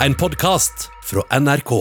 [0.00, 1.72] en podkast fra NRK.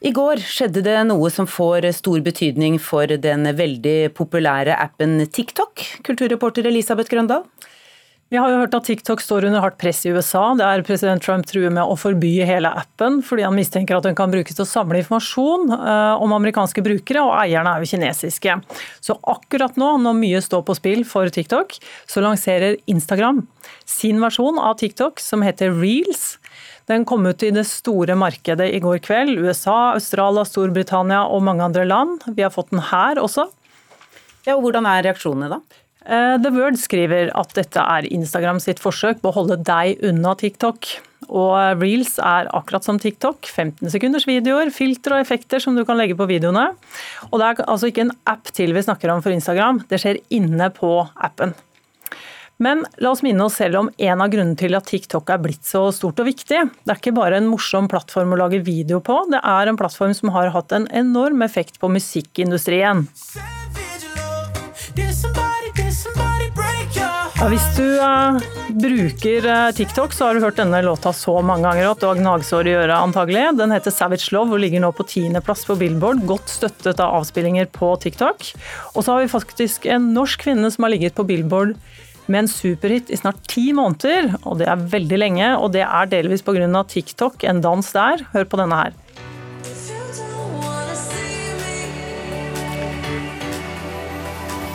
[0.00, 5.84] I går skjedde det noe som får stor betydning for den veldig populære appen TikTok.
[6.06, 7.46] Kulturreporter Elisabeth Grøndal.
[8.26, 11.46] Vi har jo hørt at TikTok står under hardt press i USA, der president Trump
[11.46, 14.66] truer med å forby hele appen fordi han mistenker at den kan brukes til å
[14.66, 18.56] samle informasjon eh, om amerikanske brukere, og eierne er jo kinesiske.
[18.98, 21.78] Så akkurat nå, når mye står på spill for TikTok,
[22.10, 23.44] så lanserer Instagram
[23.86, 26.40] sin versjon av TikTok som heter Reels.
[26.90, 29.38] Den kom ut i det store markedet i går kveld.
[29.38, 32.26] USA, Australia, Storbritannia og mange andre land.
[32.34, 33.46] Vi har fått den her også.
[34.46, 35.62] Ja, og Hvordan er reaksjonene da?
[36.06, 40.36] Eh, The Word skriver at dette er Instagram sitt forsøk på å holde deg unna
[40.38, 40.92] TikTok.
[41.26, 43.48] Og Reels er akkurat som TikTok.
[43.50, 46.68] 15 sekunders videoer, filter og effekter som du kan legge på videoene.
[47.32, 50.22] Og det er altså ikke en app til vi snakker om for Instagram, det skjer
[50.36, 51.56] inne på appen.
[52.62, 55.66] Men la oss minne oss selv om en av grunnene til at TikTok er blitt
[55.66, 56.62] så stort og viktig.
[56.86, 60.14] Det er ikke bare en morsom plattform å lage video på, det er en plattform
[60.16, 63.08] som har hatt en enorm effekt på musikkindustrien.
[67.36, 68.38] Ja, hvis du uh,
[68.80, 72.16] bruker uh, TikTok, så har du hørt denne låta så mange ganger at du har
[72.16, 73.42] gnagsår i øret antagelig.
[73.58, 77.68] Den heter Savage Love og ligger nå på tiendeplass på Billboard, godt støttet av avspillinger
[77.76, 78.40] på TikTok.
[78.94, 81.76] Og så har vi faktisk en norsk kvinne som har ligget på Billboard
[82.24, 85.52] med en superhit i snart ti måneder, og det er veldig lenge.
[85.60, 86.64] Og det er delvis pga.
[86.88, 88.24] TikTok, en dans der.
[88.32, 88.96] Hør på denne her.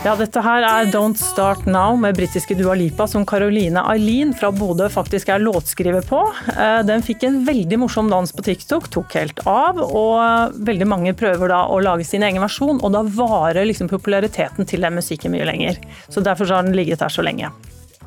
[0.01, 4.49] Ja, dette her er Don't Start Now med britiske Dua Lipa, som Caroline Eileen fra
[4.49, 6.23] Bodø faktisk er låtskriver på.
[6.55, 9.77] Eh, den fikk en veldig morsom dans på TikTok, tok helt av.
[9.77, 14.65] Og veldig mange prøver da å lage sin egen versjon, og da varer liksom populariteten
[14.65, 15.77] til den musikken mye lenger.
[16.09, 17.53] Så derfor har den ligget der så lenge.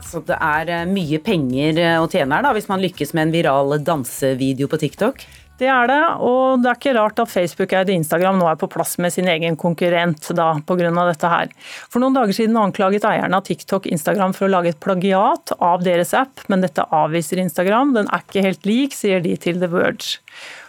[0.02, 3.28] Så det er eh, mye penger eh, å tjene her da, hvis man lykkes med
[3.28, 5.22] en viral dansevideo på TikTok?
[5.54, 8.96] Det er det, og det er ikke rart at Facebook-eide Instagram nå er på plass
[8.98, 10.90] med sin egen konkurrent da, pga.
[11.06, 11.52] dette her.
[11.92, 15.86] For noen dager siden anklaget eierne av TikTok Instagram for å lage et plagiat av
[15.86, 17.94] deres app, men dette avviser Instagram.
[17.94, 20.18] Den er ikke helt lik, sier de til The Verge.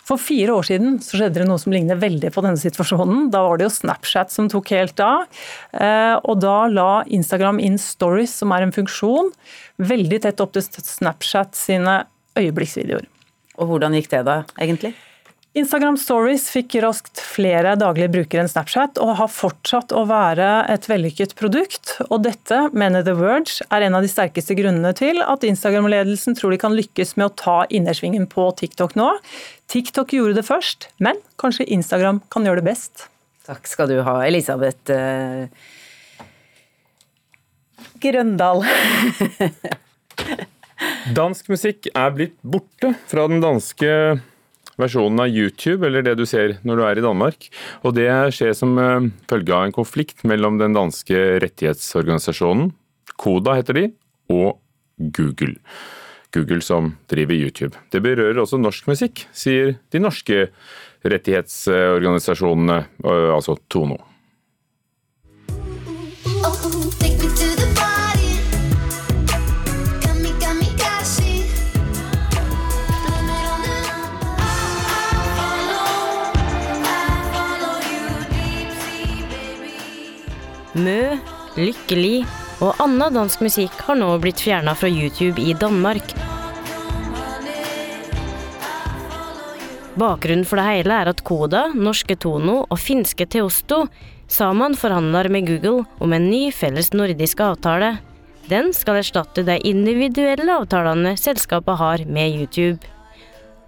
[0.06, 3.32] For fire år siden så skjedde det noe som ligner veldig på denne situasjonen.
[3.34, 5.26] Da var det jo Snapchat som tok helt av.
[5.74, 9.34] Eh, og da la Instagram inn stories, som er en funksjon,
[9.82, 12.04] veldig tett opp til Snapchat sine
[12.38, 13.10] øyeblikksvideoer.
[13.60, 14.96] Og hvordan gikk det da, egentlig?
[15.56, 20.88] Instagram Stories fikk raskt flere daglige brukere enn Snapchat, og har fortsatt å være et
[20.92, 21.94] vellykket produkt.
[22.10, 26.52] Og dette, mener The Verge, er en av de sterkeste grunnene til at Instagram-ledelsen tror
[26.52, 29.14] de kan lykkes med å ta innersvingen på TikTok nå.
[29.72, 33.08] TikTok gjorde det først, men kanskje Instagram kan gjøre det best.
[33.48, 35.48] Takk skal du ha, Elisabeth uh...
[38.04, 38.66] Grøndal.
[41.16, 43.92] Dansk musikk er blitt borte fra den danske
[44.82, 47.48] versjonen av YouTube, eller det du ser når du er i Danmark.
[47.86, 52.74] Og det skjer som eh, følge av en konflikt mellom den danske rettighetsorganisasjonen,
[53.16, 53.86] Koda heter de,
[54.34, 54.58] og
[54.98, 55.56] Google.
[56.36, 57.78] Google som driver YouTube.
[57.94, 60.50] Det berører også norsk musikk, sier de norske
[61.06, 64.02] rettighetsorganisasjonene, eh, altså Tono.
[81.56, 82.26] Lykkelig
[82.60, 86.12] og annen dansk musikk har nå blitt fjerna fra YouTube i Danmark.
[89.96, 93.86] Bakgrunnen for det hele er at Koda, norske Tono og finske Teosto
[94.28, 97.94] sammen forhandler med Google om en ny felles nordisk avtale.
[98.52, 102.95] Den skal erstatte de individuelle avtalene selskapet har med YouTube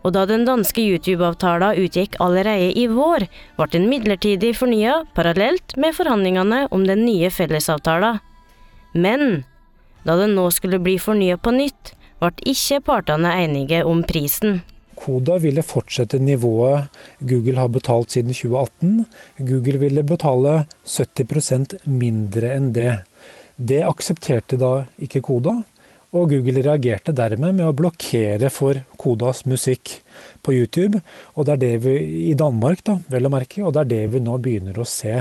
[0.07, 3.25] og da den danske YouTube-avtalen utgikk allerede i vår,
[3.57, 8.22] ble den midlertidig fornya parallelt med forhandlingene om den nye fellesavtalen.
[8.96, 9.44] Men
[10.07, 11.91] da den nå skulle bli fornya på nytt,
[12.22, 14.62] ble ikke partene enige om prisen.
[14.97, 16.87] Koda ville fortsette nivået
[17.20, 19.03] Google har betalt siden 2018.
[19.43, 20.53] Google ville betale
[20.87, 22.96] 70% mindre enn det.
[23.58, 24.72] Det aksepterte da
[25.03, 25.59] ikke Koda,
[26.15, 29.97] og Google reagerte dermed med å blokkere for Kodas musikk
[30.45, 31.01] på YouTube.
[31.35, 31.97] Og det er det vi
[32.31, 35.19] i Danmark, da, vel å merke, og det er det vi nå begynner å se.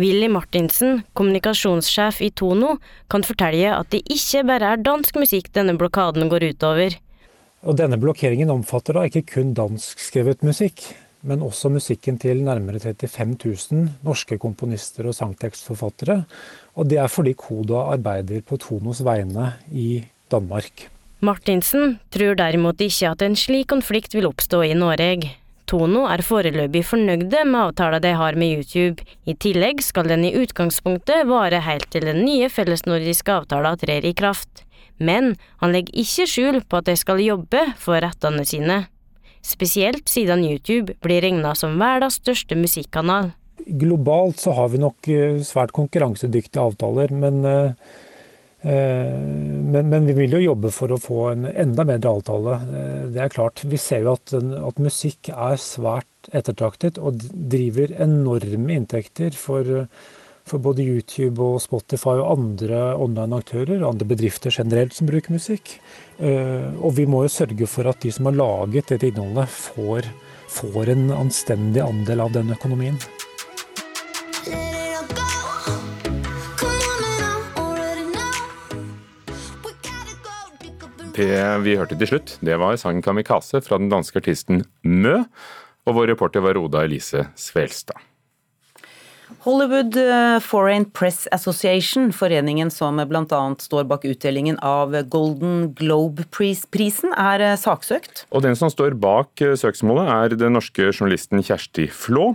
[0.00, 2.78] Willy Martinsen, kommunikasjonssjef i Tono,
[3.12, 6.96] kan fortelle at det ikke bare er dansk musikk denne blokaden går utover.
[7.62, 10.86] Og denne blokkeringen omfatter da ikke kun danskskrevet musikk,
[11.28, 16.16] men også musikken til nærmere 35 000 norske komponister og sangtekstforfattere.
[16.74, 20.00] Og det er fordi Koda arbeider på Tonos vegne i
[20.32, 20.88] Danmark.
[21.22, 25.36] Martinsen tror derimot ikke at en slik konflikt vil oppstå i Norge.
[25.70, 29.04] Tono er foreløpig fornøyde med avtalen de har med YouTube.
[29.24, 34.12] I tillegg skal den i utgangspunktet vare helt til den nye fellesnordiske avtalen trer i
[34.18, 34.64] kraft.
[34.98, 38.82] Men han legger ikke skjul på at de skal jobbe for rettene sine.
[39.42, 43.32] Spesielt siden YouTube blir regna som verdens største musikkanal.
[43.66, 47.74] Globalt så har vi nok eh, svært konkurransedyktige avtaler, men, eh,
[48.62, 52.58] men, men, vi vil jo jobbe for å få en enda bedre avtale.
[53.10, 53.64] Det er klart.
[53.66, 59.88] Vi ser jo at, at musikk er svært ettertraktet og driver enorme inntekter for
[60.48, 65.76] for både YouTube og Spotify og andre online-aktører, andre bedrifter generelt som bruker musikk.
[66.18, 70.08] Eh, og vi må jo sørge for at de som har laget dette innholdet, får,
[70.50, 72.98] får en anstendig andel av den økonomien.
[81.12, 85.24] Det vi hørte til slutt, det var sangen 'Kamikaze' fra den danske artisten Mø.
[85.84, 87.98] Og vår reporter var Oda Elise Svelstad.
[89.40, 93.40] Hollywood eh, Foreign Press Association, foreningen som bl.a.
[93.58, 98.26] står bak utdelingen av Golden Globe-prisen, er eh, saksøkt.
[98.30, 102.32] Og den som står bak eh, søksmålet er den norske journalisten Kjersti Flå.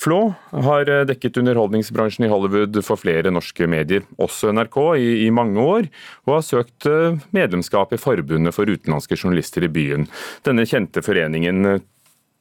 [0.00, 0.20] Flå
[0.50, 5.88] har dekket underholdningsbransjen i Hollywood for flere norske medier, også NRK, i, i mange år,
[6.26, 6.88] og har søkt
[7.36, 10.08] medlemskap i Forbundet for utenlandske journalister i byen.
[10.46, 11.80] Denne kjente foreningen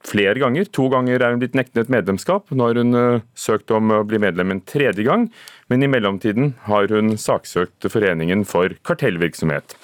[0.06, 0.68] flere ganger.
[0.76, 2.50] To ganger er hun blitt nektet medlemskap.
[2.52, 5.28] Nå har hun uh, søkt om å bli medlem en tredje gang,
[5.70, 9.76] men i mellomtiden har hun saksøkt Foreningen for kartellvirksomhet.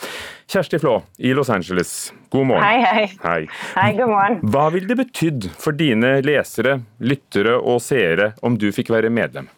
[0.52, 2.64] Kjersti Flå i Los Angeles, god morgen.
[2.64, 3.06] Hei, hei.
[3.24, 3.42] Hei,
[3.76, 4.40] hei god morgen.
[4.54, 9.50] Hva ville det betydd for dine lesere, lyttere og seere om du fikk være medlem?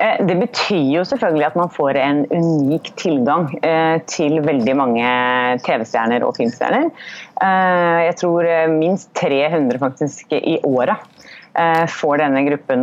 [0.00, 5.06] Eh, det betyr jo selvfølgelig at man får en unik tilgang eh, til veldig mange
[5.64, 6.90] TV-stjerner og filmstjerner.
[7.40, 11.12] Eh, jeg tror minst 300 faktisk i året
[11.88, 12.82] får denne gruppen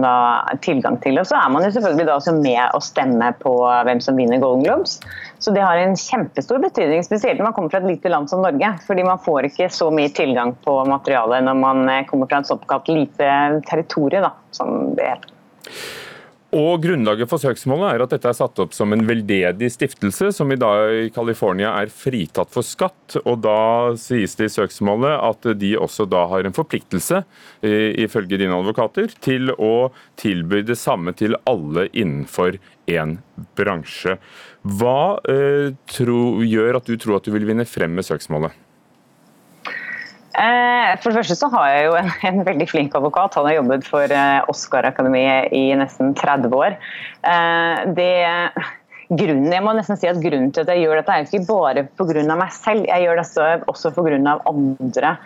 [0.65, 1.19] tilgang til.
[1.21, 3.51] Og så er man jo selvfølgelig også med å stemme på
[3.85, 4.95] hvem som vinner Golden Globes.
[5.37, 8.41] Så det har en kjempestor betydning, spesielt når man kommer fra et lite land som
[8.41, 8.71] Norge.
[8.87, 12.89] Fordi man får ikke så mye tilgang på materialet når man kommer fra et såkalt
[12.89, 13.29] lite
[13.69, 16.01] territorium, som det heter.
[16.53, 20.51] Og Grunnlaget for søksmålet er at dette er satt opp som en veldedig stiftelse, som
[20.53, 23.15] i dag i California er fritatt for skatt.
[23.23, 27.23] og Da sies det i søksmålet at de også da har en forpliktelse,
[28.05, 29.89] ifølge dine advokater, til å
[30.21, 33.17] tilby det samme til alle innenfor én
[33.57, 34.19] bransje.
[34.61, 38.53] Hva eh, tro, gjør at du tror at du vil vinne frem med søksmålet?
[40.33, 43.37] Eh, for det første så har jeg jo en, en veldig flink advokat.
[43.37, 46.77] Han har jobbet for eh, Oscar-akademiet i nesten 30 år.
[47.33, 48.13] Eh, det,
[49.19, 51.85] grunnen, jeg må nesten si at grunnen til at jeg gjør dette, er ikke bare
[51.97, 52.23] pga.
[52.35, 52.85] meg selv.
[52.89, 54.37] Jeg gjør dette også pga.
[54.49, 55.17] andre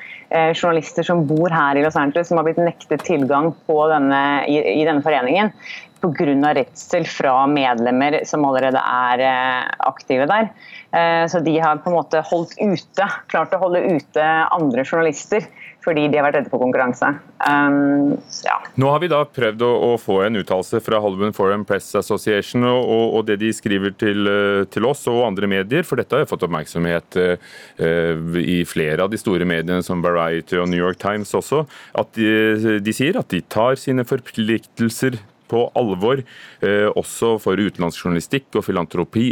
[0.52, 4.84] journalister som bor her i Los Angeles, som har blitt nektet tilgang denne, i, i
[4.84, 5.54] denne foreningen
[6.02, 6.54] pga.
[6.54, 10.50] redsel fra medlemmer som allerede er eh, aktive der.
[10.92, 15.48] Eh, så de har på en måte holdt ute, klart å holde ute andre journalister
[15.88, 17.10] fordi de har vært redde for konkurranse.
[17.40, 18.58] Um, ja.
[18.80, 22.68] Nå har vi da prøvd å, å få en uttalelse fra Hollywood Foreign Press Association
[22.68, 26.26] og, og, det de skriver til, eh, til, oss og andre medier, for dette har
[26.26, 31.00] jo fått oppmerksomhet uh, i flere av de store mediene som Variety og New York
[31.02, 31.64] Times også,
[31.98, 36.24] at de, de sier at de tar sine forpliktelser på alvor,
[36.62, 39.30] eh, også for utenlandsk journalistikk og filantropi,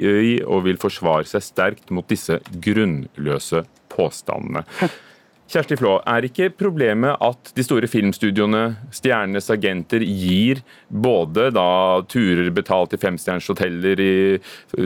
[0.47, 4.65] og vil forsvare seg sterkt mot disse grunnløse påstandene.
[5.45, 8.63] Kjersti Flå, er ikke problemet at de store filmstudioene,
[8.95, 11.67] stjernenes agenter, gir både da
[12.09, 14.01] turer betalt i femstjerners hoteller,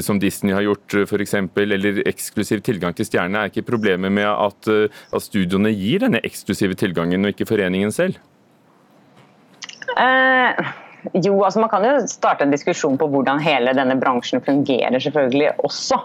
[0.03, 3.45] som Disney har gjort f.eks., eller eksklusiv tilgang til stjernene?
[3.45, 4.69] Er ikke problemet med at,
[5.15, 8.19] at studioene gir denne eksklusive tilgangen, og ikke foreningen selv?
[9.95, 14.99] Uh jo, altså Man kan jo starte en diskusjon på hvordan hele denne bransjen fungerer,
[14.99, 15.99] selvfølgelig også.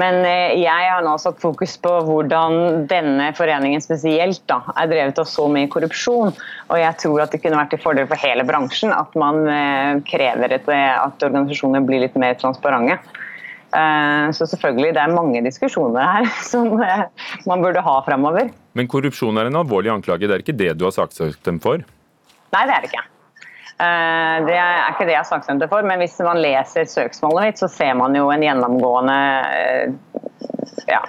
[0.00, 5.20] Men eh, jeg har nå satt fokus på hvordan denne foreningen spesielt da, er drevet
[5.20, 6.32] av så mye korrupsjon.
[6.70, 10.00] Og jeg tror at det kunne vært til fordel for hele bransjen at man eh,
[10.08, 12.96] krever at organisasjoner blir litt mer transparente.
[13.70, 18.50] Eh, så selvfølgelig, det er mange diskusjoner her som man burde ha fremover.
[18.72, 21.84] Men korrupsjon er en alvorlig anklage, det er ikke det du har saksøkt dem for?
[22.50, 23.08] Nei, det er det ikke.
[23.80, 27.60] Eh, det er ikke det jeg har saksøkte for, men hvis man leser søksmålet mitt,
[27.62, 29.20] så ser man jo en gjennomgående
[29.56, 29.92] eh,
[30.90, 31.00] ja,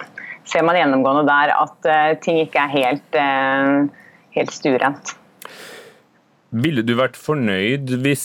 [0.48, 3.18] ser man gjennomgående der at eh, ting ikke er helt,
[4.38, 5.12] helt stuerent.
[6.64, 8.24] Ville du vært fornøyd hvis,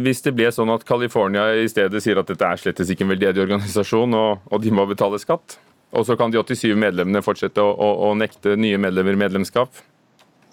[0.00, 3.12] hvis, det ble sånn at California i stedet sier at dette er slett ikke en
[3.12, 5.58] veldedig organisasjon, og, og de må betale skatt?
[5.92, 9.76] Og så kan de 87 medlemmene fortsette å, å, å nekte nye medlemmer medlemskap?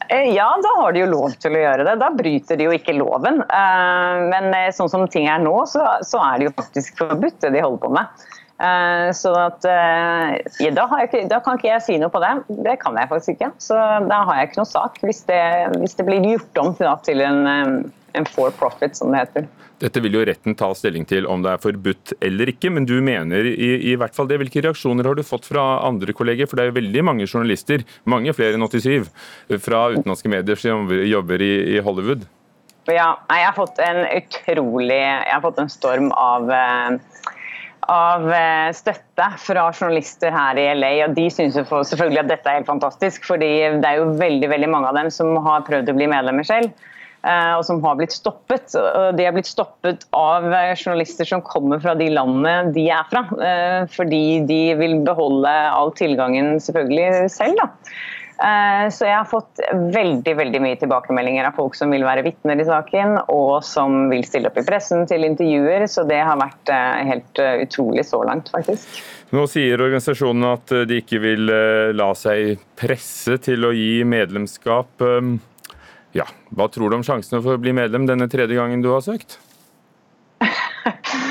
[0.10, 2.00] Eh, ja, da har de jo lov til å gjøre det.
[2.02, 3.44] Da bryter de jo ikke loven.
[3.46, 5.86] Eh, men eh, sånn som ting er nå, så,
[6.18, 8.28] er det jo faktisk forbudt det de holder på med.
[9.16, 12.34] Så at, ja, da, ikke, da, kan ikke jeg si noe på det.
[12.66, 13.48] Det kan jeg faktisk ikke.
[13.64, 13.78] Så
[14.10, 15.40] da har jeg ikke noe sak, hvis det,
[15.78, 17.40] hvis det blir gjort om til en,
[18.14, 19.48] en for profit, som det heter.
[19.80, 22.98] Dette vil jo retten ta stilling til om det er forbudt eller ikke, men du
[23.06, 24.40] mener i, i, hvert fall det.
[24.42, 26.50] Hvilke reaksjoner har du fått fra andre kolleger?
[26.50, 29.08] For det er jo veldig mange journalister, mange flere enn 87,
[29.64, 32.28] fra utenlandske medier som jobber i, i Hollywood.
[32.90, 36.98] Ja, jeg har fått en utrolig Jeg har fått en storm av eh,
[37.90, 40.92] av eh, støtte fra journalister her i LA.
[41.08, 43.26] og De syns selvfølgelig at dette er helt fantastisk.
[43.26, 43.52] fordi
[43.82, 46.74] Det er jo veldig veldig mange av dem som har prøvd å bli medlemmer selv.
[47.24, 48.76] Eh, og som har blitt stoppet.
[49.16, 53.26] De er blitt stoppet av eh, journalister som kommer fra de landene de er fra.
[53.44, 57.60] Eh, fordi de vil beholde all tilgangen selvfølgelig selv.
[57.60, 57.70] da.
[58.40, 59.60] Så jeg har fått
[59.92, 64.24] veldig veldig mye tilbakemeldinger av folk som vil være vitner i saken, og som vil
[64.24, 65.84] stille opp i pressen til intervjuer.
[65.92, 69.02] Så det har vært helt utrolig så langt, faktisk.
[69.36, 71.52] Nå sier organisasjonen at de ikke vil
[72.00, 75.04] la seg presse til å gi medlemskap.
[76.18, 76.26] Ja,
[76.56, 79.38] Hva tror du om sjansene for å bli medlem denne tredje gangen du har søkt?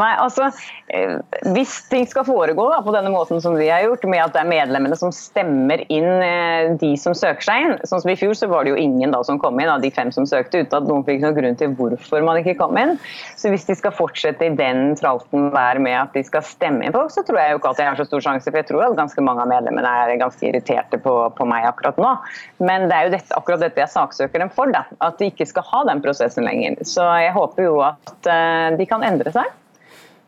[0.00, 0.48] Nei, altså,
[0.88, 1.18] eh,
[1.54, 4.42] Hvis ting skal foregå da, på denne måten som vi har gjort, med at det
[4.44, 8.34] er medlemmene som stemmer inn eh, de som søker seg inn sånn som I fjor
[8.38, 10.78] så var det jo ingen da som kom inn av de fem som søkte, uten
[10.78, 12.96] at noen fikk noen grunn til hvorfor man ikke kom inn.
[13.40, 16.96] Så Hvis de skal fortsette i den tralten der med at de skal stemme inn
[16.96, 18.48] folk, så tror jeg jo ikke at jeg har så stor sjanse.
[18.48, 21.98] For jeg tror at ganske mange av medlemmene er ganske irriterte på, på meg akkurat
[22.00, 22.14] nå.
[22.62, 24.70] Men det er jo dette, akkurat dette jeg saksøker dem for.
[24.74, 26.78] da, At de ikke skal ha den prosessen lenger.
[26.88, 29.59] Så jeg håper jo at uh, de kan endre seg.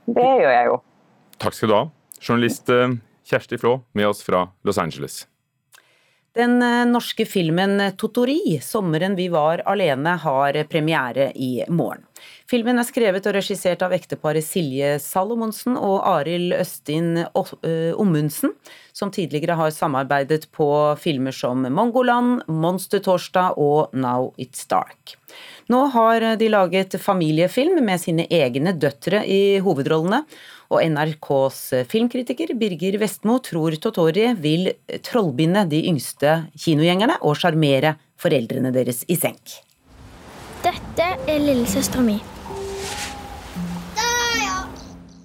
[0.07, 0.79] Det gjør jeg jo.
[1.43, 1.83] Takk skal du ha.
[2.23, 2.97] Journalist eh,
[3.29, 5.27] Kjersti Flå med oss fra Los Angeles.
[6.35, 12.07] Den eh, norske filmen 'Totori 'Sommeren vi var alene' har premiere i morgen.
[12.53, 18.53] Filmen er skrevet og regissert av ekteparet Silje Salomonsen og Arild Østin eh, Ommundsen,
[18.93, 20.67] som tidligere har samarbeidet på
[21.01, 25.17] filmer som 'Mongoland', 'Monster-torsdag' og 'Now It's Dark'.
[25.73, 30.21] Nå har de laget familiefilm med sine egne døtre i hovedrollene.
[30.69, 38.73] Og NRKs filmkritiker Birger Vestmo tror Totori vil trollbinde de yngste kinogjengerne og sjarmere foreldrene
[38.77, 39.57] deres i senk.
[40.63, 42.21] Dette er lillesøstera mi.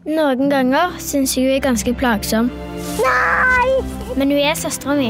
[0.07, 2.47] Noen ganger syns jeg hun er ganske plagsom.
[3.03, 3.73] Nei!
[4.15, 5.09] Men hun er søstera mi,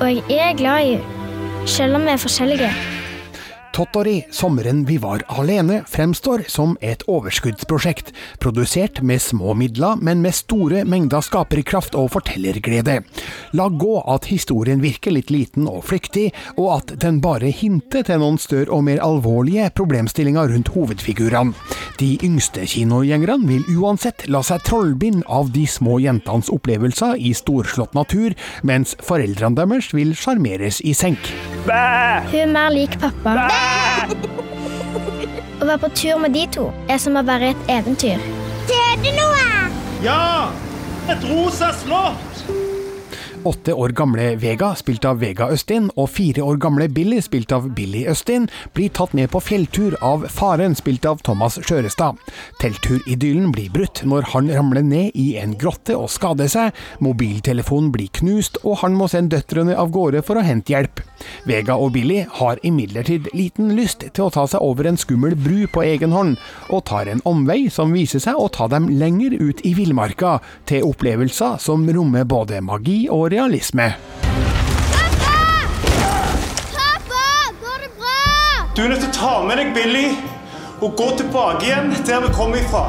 [0.00, 2.70] og jeg er glad i henne, selv om vi er forskjellige.
[3.72, 8.10] Tottori, sommeren vi var alene, fremstår som et overskuddsprosjekt,
[8.42, 12.98] produsert med små midler, men med store mengder skaperkraft og fortellerglede.
[13.54, 18.18] La gå at historien virker litt liten og flyktig, og at den bare hinter til
[18.22, 21.54] noen større og mer alvorlige problemstillinger rundt hovedfigurene.
[22.00, 27.94] De yngste kinogjengerne vil uansett la seg trollbinde av de små jentenes opplevelser i storslått
[27.94, 28.34] natur,
[28.66, 31.30] mens foreldrene deres vil sjarmeres i senk.
[31.68, 31.82] Bæ!
[32.32, 33.59] Hun er mer lik pappa.
[35.60, 38.22] Å være på tur med de to er som å være et eventyr.
[38.70, 39.46] Ser du noe?
[40.04, 40.50] Ja!
[41.10, 42.44] Et rosa slott!
[43.44, 47.70] Åtte år gamle Vega, spilt av Vega Østin, og fire år gamle Billy, spilt av
[47.72, 52.20] Billy Østin, blir tatt med på fjelltur av faren, spilt av Thomas Skjørestad.
[52.60, 58.10] Telturidyllen blir brutt når han ramler ned i en grotte og skader seg, mobiltelefonen blir
[58.20, 61.00] knust, og han må sende døtrene av gårde for å hente hjelp.
[61.48, 65.64] Vega og Billy har imidlertid liten lyst til å ta seg over en skummel bru
[65.72, 66.36] på egen hånd,
[66.68, 70.36] og tar en omvei som viser seg å ta dem lenger ut i villmarka,
[70.68, 73.94] til opplevelser som rommer både magi og realisme.
[74.92, 75.38] Pappa!
[76.74, 77.26] Pappa!
[77.60, 78.66] Går det bra?
[78.76, 80.08] Du er nødt til å ta med deg Billy
[80.80, 82.88] og gå tilbake igjen der vi kom ifra.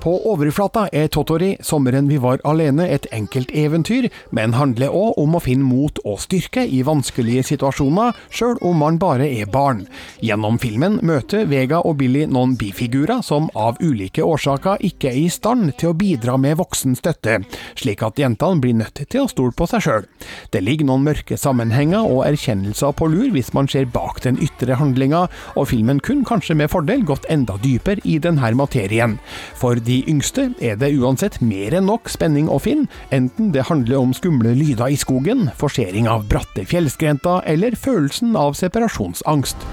[0.00, 5.34] På overflata er Totori, sommeren vi var alene, et enkelt eventyr, men handler òg om
[5.36, 9.82] å finne mot og styrke i vanskelige situasjoner, sjøl om man bare er barn.
[10.24, 15.26] Gjennom filmen møter Vega og Billy noen bifigurer som av ulike årsaker ikke er i
[15.28, 17.42] stand til å bidra med voksen støtte,
[17.76, 20.08] slik at jentene blir nødt til å stole på seg sjøl.
[20.48, 24.80] Det ligger noen mørke sammenhenger og erkjennelser på lur hvis man ser bak den ytre
[24.80, 25.26] handlinga,
[25.60, 29.18] og filmen kunne kanskje med fordel gått enda dypere i denne materien.
[29.60, 33.98] For de yngste er det uansett mer enn nok spenning å finne, enten det handler
[34.00, 39.68] om skumle lyder i skogen, forsering av bratte fjellskrenter eller følelsen av separasjonsangst.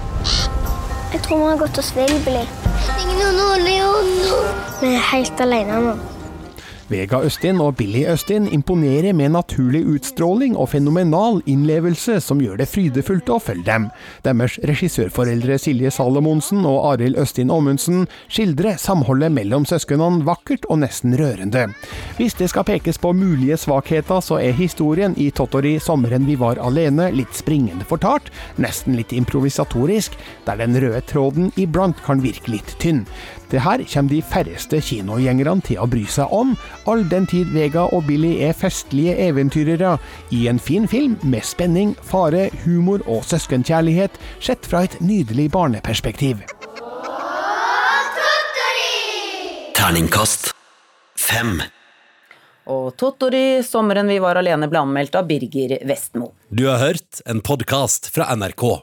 [1.12, 2.14] Jeg tror vi har gått oss vill,
[3.64, 4.12] Leon.
[4.82, 6.17] Vi er helt alene nå.
[6.88, 12.68] Vega Østin og Billy Østin imponerer med naturlig utstråling og fenomenal innlevelse som gjør det
[12.72, 13.88] frydefullt å følge dem.
[14.24, 21.12] Deres regissørforeldre Silje Salomonsen og Arild Østin Aamundsen skildrer samholdet mellom søsknene vakkert og nesten
[21.20, 21.66] rørende.
[22.16, 26.56] Hvis det skal pekes på mulige svakheter, så er historien i Tottori 'Sommeren vi var
[26.56, 30.16] alene' litt springende fortalt, nesten litt improvisatorisk,
[30.46, 33.04] der den røde tråden iblant kan virke litt tynn.
[33.50, 36.52] Det her kommer de færreste kinogjengerne til å bry seg om,
[36.84, 39.96] all den tid Vega og Billy er festlige eventyrere
[40.36, 46.44] i en fin film med spenning, fare, humor og søskenkjærlighet, sett fra et nydelig barneperspektiv.
[49.78, 50.52] Terningkast
[51.16, 51.62] fem.
[52.68, 56.34] Og Tottori, 'Sommeren vi var alene', ble anmeldt av Birger Vestmo.
[56.50, 58.82] Du har hørt en podkast fra NRK.